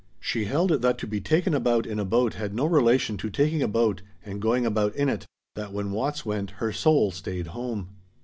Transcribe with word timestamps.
She 0.19 0.45
held 0.45 0.71
that 0.81 0.97
to 0.97 1.05
be 1.05 1.21
taken 1.21 1.53
about 1.53 1.85
in 1.85 1.99
a 1.99 2.03
boat 2.05 2.33
had 2.33 2.55
no 2.55 2.65
relation 2.65 3.17
to 3.17 3.29
taking 3.29 3.61
a 3.61 3.67
boat 3.67 4.01
and 4.25 4.41
going 4.41 4.65
about 4.65 4.95
in 4.95 5.09
it; 5.09 5.27
that 5.53 5.73
when 5.73 5.91
Watts 5.91 6.25
went 6.25 6.49
her 6.57 6.71
soul 6.73 7.11
stayed 7.11 7.45
home. 7.53 7.89